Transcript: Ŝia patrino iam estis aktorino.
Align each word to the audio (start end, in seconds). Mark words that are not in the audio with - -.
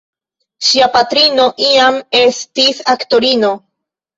Ŝia 0.69 0.87
patrino 0.95 1.45
iam 1.67 1.99
estis 2.23 2.83
aktorino. 2.95 3.53